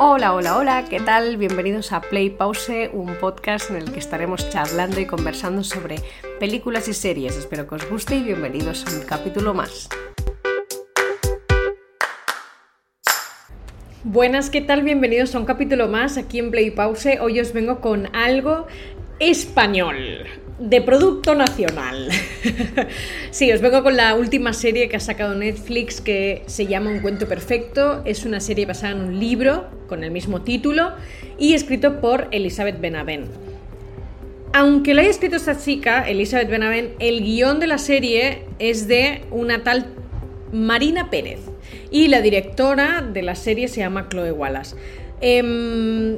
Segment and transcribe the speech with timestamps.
[0.00, 1.38] Hola, hola, hola, ¿qué tal?
[1.38, 5.96] Bienvenidos a Play Pause, un podcast en el que estaremos charlando y conversando sobre
[6.38, 7.36] películas y series.
[7.36, 9.88] Espero que os guste y bienvenidos a un capítulo más.
[14.04, 14.84] Buenas, ¿qué tal?
[14.84, 17.18] Bienvenidos a un capítulo más aquí en Play Pause.
[17.20, 18.68] Hoy os vengo con algo
[19.20, 20.26] español,
[20.58, 22.08] de producto nacional.
[23.30, 27.00] sí, os vengo con la última serie que ha sacado Netflix que se llama Un
[27.00, 28.02] cuento perfecto.
[28.04, 30.92] Es una serie basada en un libro con el mismo título
[31.38, 33.28] y escrito por Elizabeth Benavent.
[34.52, 39.22] Aunque lo haya escrito esta chica, Elizabeth Benavent, el guion de la serie es de
[39.30, 39.86] una tal
[40.52, 41.40] Marina Pérez
[41.90, 44.74] y la directora de la serie se llama Chloe Wallace.
[45.20, 46.16] Em,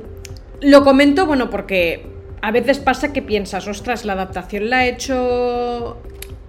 [0.61, 2.10] lo comento, bueno, porque
[2.43, 5.99] a veces pasa que piensas, ostras, la adaptación la ha hecho.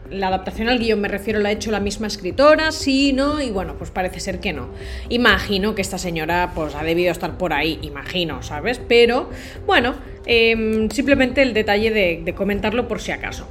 [0.10, 3.50] La adaptación al guion, me refiero, la ha hecho la misma escritora, sí, no, y
[3.50, 4.68] bueno, pues parece ser que no.
[5.08, 8.82] Imagino que esta señora, pues ha debido estar por ahí, imagino, ¿sabes?
[8.90, 9.30] Pero,
[9.66, 13.48] bueno, em, simplemente el detalle de, comentarlo por si acaso.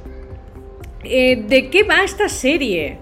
[1.03, 2.99] Eh, ¿De qué va esta serie?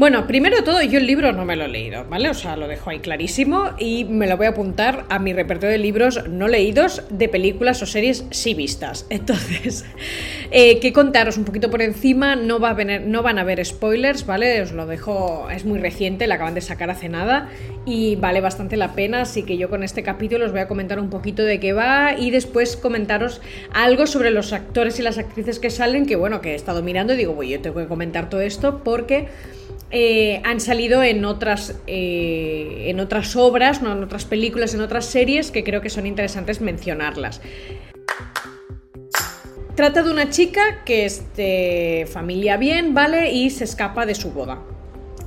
[0.00, 2.30] Bueno, primero de todo, yo el libro no me lo he leído, ¿vale?
[2.30, 5.72] O sea, lo dejo ahí clarísimo y me lo voy a apuntar a mi repertorio
[5.72, 9.04] de libros no leídos de películas o series sí vistas.
[9.10, 9.84] Entonces,
[10.52, 13.62] eh, que contaros un poquito por encima, no, va a venir, no van a haber
[13.62, 14.62] spoilers, ¿vale?
[14.62, 17.50] Os lo dejo, es muy reciente, la acaban de sacar hace nada
[17.84, 20.98] y vale bastante la pena, así que yo con este capítulo os voy a comentar
[20.98, 23.42] un poquito de qué va y después comentaros
[23.74, 27.12] algo sobre los actores y las actrices que salen, que bueno, que he estado mirando
[27.12, 29.28] y digo, voy, yo tengo que comentar todo esto porque...
[29.92, 33.92] Eh, han salido en otras, eh, en otras obras, ¿no?
[33.92, 37.40] en otras películas, en otras series que creo que son interesantes mencionarlas.
[39.74, 43.32] Trata de una chica que es de familia bien, ¿vale?
[43.32, 44.62] Y se escapa de su boda.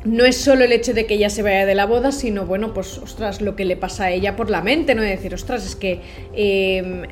[0.05, 2.73] No es solo el hecho de que ella se vaya de la boda, sino, bueno,
[2.73, 5.01] pues, ostras, lo que le pasa a ella por la mente, ¿no?
[5.01, 6.01] De decir, ostras, es que
[6.33, 7.03] em,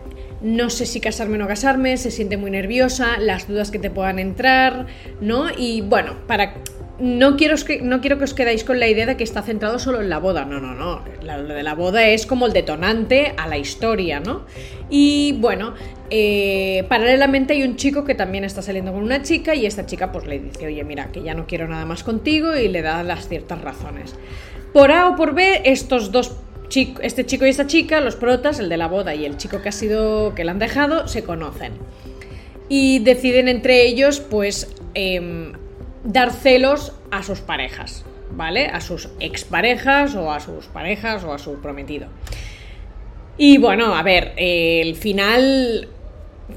[0.41, 3.89] no sé si casarme o no casarme, se siente muy nerviosa, las dudas que te
[3.89, 4.87] puedan entrar,
[5.21, 5.45] ¿no?
[5.57, 6.55] Y bueno, para
[6.99, 9.79] no quiero, que, no quiero que os quedáis con la idea de que está centrado
[9.79, 10.45] solo en la boda.
[10.45, 11.03] No, no, no.
[11.23, 14.45] lo de la boda es como el detonante a la historia, ¿no?
[14.89, 15.73] Y bueno,
[16.09, 20.11] eh, paralelamente hay un chico que también está saliendo con una chica y esta chica
[20.11, 23.01] pues le dice, oye, mira, que ya no quiero nada más contigo y le da
[23.03, 24.15] las ciertas razones.
[24.73, 26.35] Por A o por B, estos dos
[26.67, 29.61] chicos, este chico y esta chica, los protas, el de la boda y el chico
[29.61, 31.73] que ha sido, que la han dejado, se conocen.
[32.69, 35.53] Y deciden entre ellos, pues, em,
[36.03, 38.67] dar celos a sus parejas, ¿vale?
[38.67, 42.07] A sus exparejas o a sus parejas o a su prometido.
[43.37, 45.87] Y bueno, a ver, el final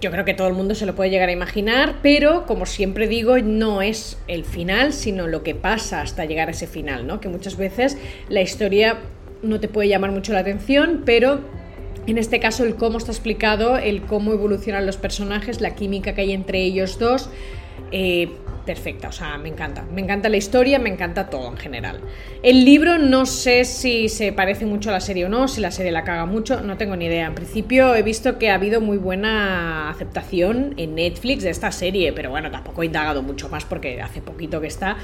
[0.01, 3.07] yo creo que todo el mundo se lo puede llegar a imaginar, pero como siempre
[3.09, 7.21] digo, no es el final, sino lo que pasa hasta llegar a ese final, ¿no?
[7.21, 7.97] Que muchas veces
[8.29, 8.99] la historia
[9.43, 11.41] no te puede llamar mucho la atención, pero
[12.07, 16.23] en este caso el cómo está explicado, el cómo evolucionan los personajes, la química que
[16.23, 17.31] hay entre ellos dos,
[17.93, 18.31] eh,
[18.65, 19.83] perfecta, o sea, me encanta.
[19.83, 22.01] Me encanta la historia, me encanta todo en general.
[22.43, 25.71] El libro no sé si se parece mucho a la serie o no, si la
[25.71, 27.27] serie la caga mucho, no tengo ni idea.
[27.27, 32.13] En principio he visto que ha habido muy buena aceptación en Netflix de esta serie,
[32.13, 34.97] pero bueno, tampoco he indagado mucho más porque hace poquito que está.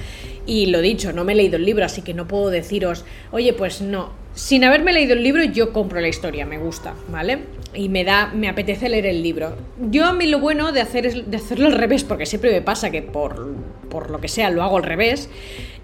[0.47, 3.53] Y lo dicho, no me he leído el libro, así que no puedo deciros, oye,
[3.53, 4.13] pues no.
[4.35, 7.41] Sin haberme leído el libro, yo compro la historia, me gusta, ¿vale?
[7.75, 9.55] Y me da, me apetece leer el libro.
[9.91, 12.91] Yo a mí lo bueno de, hacer de hacerlo al revés, porque siempre me pasa
[12.91, 13.55] que por,
[13.89, 15.29] por lo que sea lo hago al revés,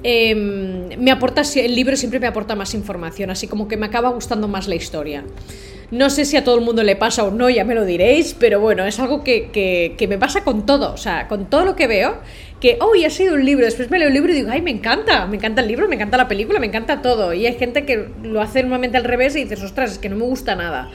[0.03, 4.11] em, me aporta, el libro siempre me aporta más información, así como que me acaba
[4.11, 5.25] gustando más la historia.
[5.93, 8.35] No sé si a todo el mundo le pasa o no, ya me lo diréis,
[8.35, 11.77] pero bueno, es algo que, que, me pasa con todo, o sea, con todo lo
[11.77, 12.17] que veo,
[12.61, 14.73] que, oh, ha sido un libro, después me leo el libro y digo, ay, me
[14.73, 17.33] encanta, me encanta el libro, me encanta la película, me encanta todo.
[17.35, 20.17] Y hay gente que lo hace normalmente al revés y dices, ostras, es que no
[20.17, 20.91] me gusta nada.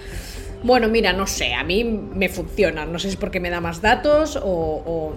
[0.63, 3.61] Bueno, mira, no sé, a mí me funciona, no sé si es porque me da
[3.61, 5.13] más datos o,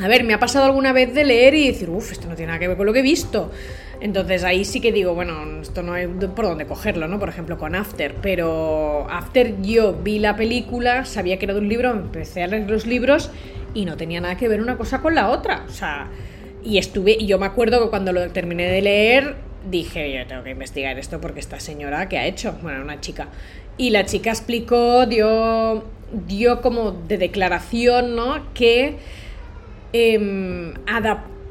[0.00, 2.48] A ver, me ha pasado alguna vez de leer y decir, uff, esto no tiene
[2.48, 3.50] nada que ver con lo que he visto.
[4.00, 7.18] Entonces ahí sí que digo, bueno, esto no hay por dónde cogerlo, ¿no?
[7.18, 8.14] Por ejemplo, con After.
[8.22, 12.70] Pero After yo vi la película, sabía que era de un libro, empecé a leer
[12.70, 13.30] los libros
[13.74, 15.64] y no tenía nada que ver una cosa con la otra.
[15.66, 16.08] O sea,
[16.62, 20.42] y estuve, y yo me acuerdo que cuando lo terminé de leer, dije, yo tengo
[20.42, 22.56] que investigar esto porque esta señora, ¿qué ha hecho?
[22.62, 23.28] Bueno, una chica.
[23.76, 25.84] Y la chica explicó, dio,
[26.26, 28.52] dio como de declaración, ¿no?
[28.54, 28.96] Que
[29.92, 30.74] em,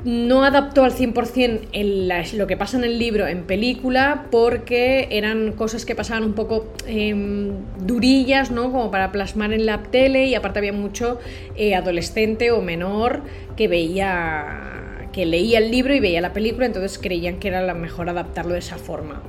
[0.04, 5.86] no adaptó al 100% lo que pasa en el libro en película porque eran cosas
[5.86, 8.71] que pasaban un poco em, durillas, ¿no?
[8.71, 11.19] Como para plasmar en la tele y aparte había mucho
[11.56, 13.21] eh, adolescente o menor
[13.56, 14.77] que veía
[15.12, 18.54] que leía el libro y veía la película, entonces creían que era la mejor adaptarlo
[18.54, 19.24] de esa forma.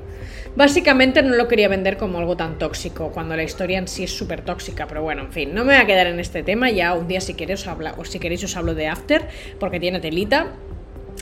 [0.57, 4.17] Básicamente no lo quería vender como algo tan tóxico, cuando la historia en sí es
[4.17, 6.95] súper tóxica, pero bueno, en fin, no me voy a quedar en este tema, ya
[6.95, 9.29] un día si queréis habla, o si queréis os hablo de After,
[9.61, 10.49] porque tiene telita.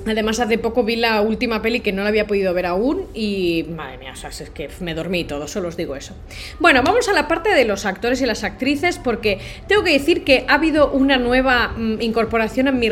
[0.06, 3.66] Además, hace poco vi la última peli que no la había podido ver aún y
[3.68, 6.14] madre mía, o sea, es que me dormí todo, solo os digo eso.
[6.60, 10.22] Bueno, vamos a la parte de los actores y las actrices porque tengo que decir
[10.22, 12.90] que ha habido una nueva mm, incorporación en mi,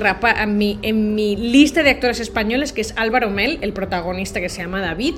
[0.48, 4.62] mi, en mi lista de actores españoles que es Álvaro Mel, el protagonista que se
[4.62, 5.14] llama David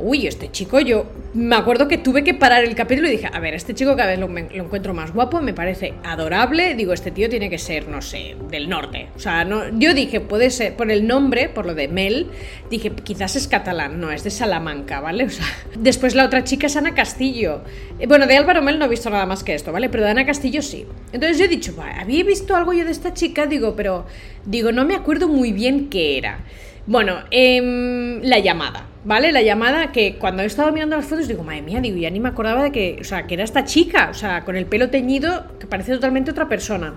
[0.00, 3.38] uy, este chico, yo me acuerdo que tuve que parar el capítulo y dije, a
[3.40, 7.28] ver, este chico cada vez lo, encuentro más guapo, me parece adorable, digo, este tío
[7.28, 9.08] tiene que ser, no sé, del norte.
[9.16, 12.28] O sea, no, yo dije, puede ser, por el nombre, por lo de Mel,
[12.70, 15.24] dije, quizás es catalán, no, es de Salamanca, ¿vale?
[15.30, 15.46] O sea,
[15.78, 17.62] después la otra chica es Ana Castillo.
[18.00, 19.88] Eh, bueno, de Álvaro Mel no he visto nada más que esto, ¿vale?
[19.88, 20.86] Pero de Ana Castillo sí.
[21.12, 24.06] Entonces yo he dicho, había visto algo yo de esta chica, digo, pero,
[24.44, 26.40] digo, no me acuerdo muy bien qué era.
[26.86, 29.32] Bueno, eh, la llamada, ¿vale?
[29.32, 32.20] La llamada que cuando he estado mirando las fotos digo, madre mía, digo, ya ni
[32.20, 34.90] me acordaba de que, o sea, que era esta chica, o sea, con el pelo
[34.90, 36.94] teñido que parece totalmente otra persona.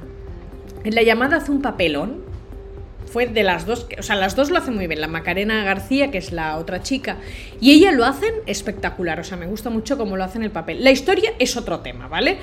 [0.83, 2.33] En la llamada hace un papelón.
[3.05, 4.99] Fue de las dos, o sea, las dos lo hacen muy bien.
[4.99, 7.17] La Macarena García, que es la otra chica,
[7.61, 9.19] y ella lo hacen espectacular.
[9.19, 10.83] O sea, me gusta mucho cómo lo hacen el papel.
[10.83, 12.39] La historia es otro tema, ¿vale?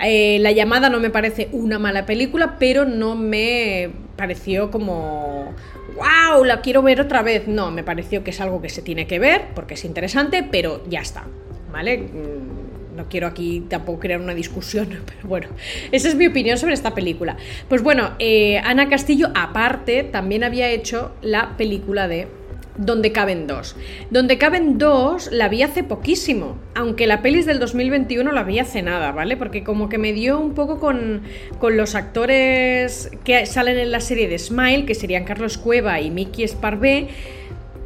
[0.00, 5.54] Eh, la llamada no me parece una mala película, pero no me pareció como
[5.96, 7.46] wow, la quiero ver otra vez.
[7.48, 10.82] No, me pareció que es algo que se tiene que ver porque es interesante, pero
[10.88, 11.26] ya está,
[11.72, 11.98] ¿vale?
[11.98, 15.48] Mm, no quiero aquí tampoco crear una discusión, pero bueno,
[15.90, 17.36] esa es mi opinión sobre esta película.
[17.68, 22.28] Pues bueno, eh, Ana Castillo, aparte, también había hecho la película de
[22.76, 23.76] donde caben dos.
[24.10, 28.82] Donde caben dos la vi hace poquísimo, aunque la pelis del 2021 la vi hace
[28.82, 29.36] nada, ¿vale?
[29.36, 31.22] Porque como que me dio un poco con,
[31.58, 36.10] con los actores que salen en la serie de Smile, que serían Carlos Cueva y
[36.10, 37.08] Mickey Sparvé,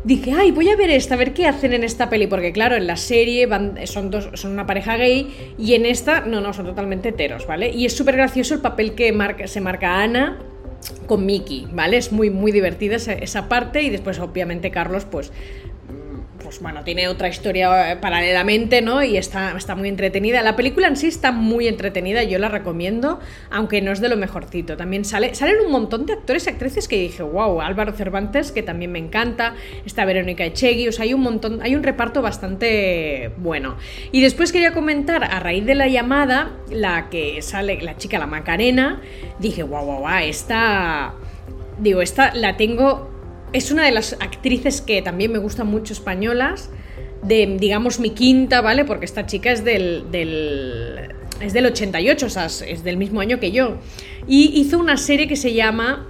[0.04, 2.76] dije, ay, voy a ver esta, a ver qué hacen en esta peli, porque claro,
[2.76, 3.48] en la serie
[3.86, 7.70] son, dos, son una pareja gay y en esta, no, no, son totalmente heteros, ¿vale?
[7.70, 9.12] Y es súper gracioso el papel que
[9.46, 10.38] se marca Ana
[11.06, 11.96] con Mickey, ¿vale?
[11.96, 15.32] Es muy, muy divertida esa, esa parte y después obviamente Carlos pues
[16.46, 19.02] pues bueno, tiene otra historia eh, paralelamente, ¿no?
[19.02, 20.42] Y está, está muy entretenida.
[20.42, 23.18] La película en sí está muy entretenida, yo la recomiendo,
[23.50, 24.76] aunque no es de lo mejorcito.
[24.76, 28.62] También sale, salen un montón de actores y actrices que dije, wow, Álvaro Cervantes, que
[28.62, 33.32] también me encanta, está Verónica Echegui, o sea, hay un montón, hay un reparto bastante
[33.38, 33.74] bueno.
[34.12, 38.28] Y después quería comentar, a raíz de la llamada, la que sale, la chica, la
[38.28, 39.02] Macarena,
[39.40, 41.12] dije, wow, wow, wow, esta...
[41.78, 43.15] Digo, esta la tengo
[43.56, 46.68] es una de las actrices que también me gustan mucho españolas,
[47.22, 48.84] de, digamos, mi quinta, ¿vale?
[48.84, 53.40] Porque esta chica es del, del, es del 88, o sea, es del mismo año
[53.40, 53.78] que yo.
[54.28, 56.06] Y hizo una serie que se llama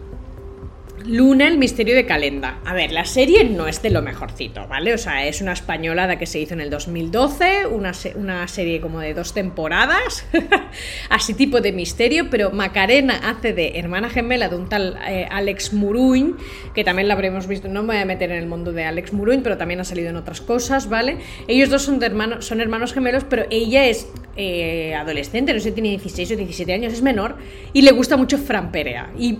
[1.06, 2.58] Luna, el misterio de Calenda.
[2.64, 4.92] A ver, la serie no es de lo mejorcito, ¿vale?
[4.92, 8.98] O sea, es una españolada que se hizo en el 2012, una, una serie como
[8.98, 10.26] de dos temporadas,
[11.08, 15.72] así tipo de misterio, pero Macarena hace de hermana gemela de un tal eh, Alex
[15.72, 16.34] Muruñ,
[16.74, 19.12] que también la habremos visto, no me voy a meter en el mundo de Alex
[19.12, 21.18] Muruñ, pero también ha salido en otras cosas, ¿vale?
[21.46, 25.70] Ellos dos son, de hermanos, son hermanos gemelos, pero ella es eh, adolescente, no sé,
[25.70, 27.36] tiene 16 o 17 años, es menor,
[27.72, 29.10] y le gusta mucho Fran Perea.
[29.16, 29.38] Y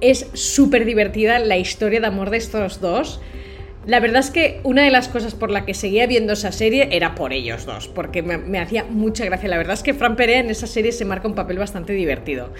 [0.00, 3.20] es súper divertida la historia de amor de estos dos.
[3.86, 6.88] La verdad es que una de las cosas por la que seguía viendo esa serie
[6.92, 9.48] era por ellos dos, porque me, hacía mucha gracia.
[9.48, 12.50] La verdad es que Fran Perea en esa serie se marca un papel bastante divertido.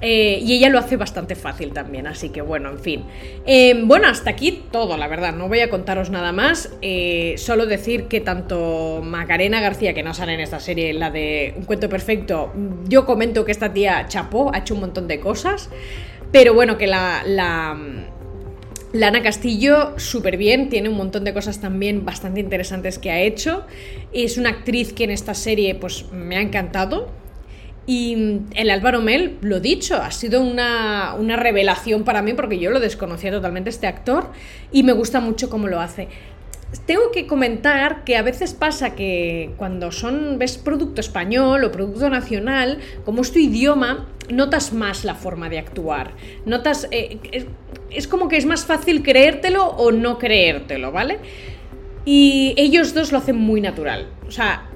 [0.00, 3.04] Eh, y ella lo hace bastante fácil también, así que bueno, en fin.
[3.46, 6.70] Eh, bueno, hasta aquí todo, la verdad, no voy a contaros nada más.
[6.82, 11.54] Eh, solo decir que tanto Macarena García, que no sale en esta serie, la de
[11.56, 12.52] Un cuento perfecto,
[12.86, 15.70] yo comento que esta tía chapó, ha hecho un montón de cosas.
[16.32, 22.04] Pero bueno, que la, la, Ana Castillo, súper bien, tiene un montón de cosas también
[22.04, 23.64] bastante interesantes que ha hecho.
[24.12, 27.10] Es una actriz que en esta serie pues me ha encantado.
[27.86, 32.70] Y el Álvaro Mel, lo dicho, ha sido una, una, revelación para mí porque yo
[32.70, 34.30] lo desconocía totalmente este actor
[34.70, 36.08] y me gusta mucho cómo lo hace.
[36.86, 42.10] Tengo que comentar que a veces pasa que cuando son ves producto español o producto
[42.10, 46.12] nacional, como es tu idioma, notas más la forma de actuar.
[46.44, 46.86] Notas.
[46.90, 47.46] Eh,
[47.90, 51.20] es, como que es más fácil creértelo o no creértelo, ¿vale?
[52.04, 54.08] Y ellos dos lo hacen muy natural.
[54.26, 54.67] O sea,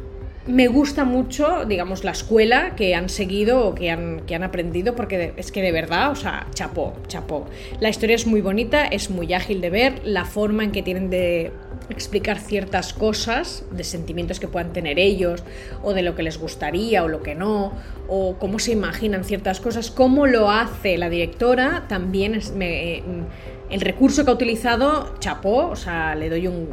[0.47, 4.97] me gusta mucho, digamos, la escuela que han seguido o que han, que han aprendido,
[4.97, 7.47] porque es que de verdad, o sea, chapó, chapó.
[7.81, 11.11] La historia es muy bonita, es muy ágil de ver, la forma en que tienen
[11.11, 11.53] de
[11.91, 15.43] explicar ciertas cosas de sentimientos que puedan tener ellos
[15.83, 17.73] o de lo que les gustaría o lo que no
[18.09, 23.03] o cómo se imaginan ciertas cosas, cómo lo hace la directora también es, me,
[23.73, 26.69] el recurso que ha utilizado, chapó, o sea, le doy un,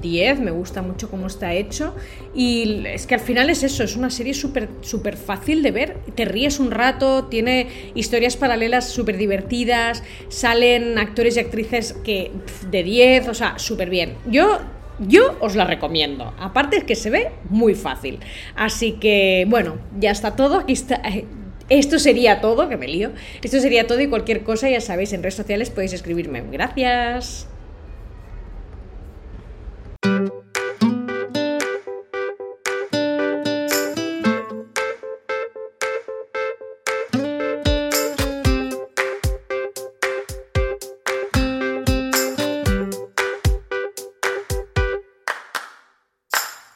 [0.00, 1.94] 10, me gusta mucho cómo está hecho.
[2.34, 5.96] Y es que al final es eso, es una serie súper super fácil de ver.
[6.14, 12.30] Te ríes un rato, tiene historias paralelas súper divertidas, salen actores y actrices que
[12.70, 14.14] de 10, o sea, súper bien.
[14.26, 14.60] Yo
[14.98, 16.32] yo os la recomiendo.
[16.38, 18.18] Aparte es que se ve muy fácil.
[18.54, 20.60] Así que, bueno, ya está todo.
[20.60, 21.02] Aquí está.
[21.68, 23.10] Esto sería todo, que me lío.
[23.42, 26.42] Esto sería todo y cualquier cosa, ya sabéis, en redes sociales podéis escribirme.
[26.50, 27.48] Gracias.